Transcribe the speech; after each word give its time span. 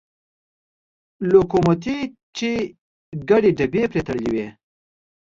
لوکوموتیو 1.31 2.11
چې 2.37 2.49
ګڼې 3.29 3.51
ډبې 3.57 3.83
پرې 3.91 4.01
تړلې 4.07 4.29
وې. 4.33 4.47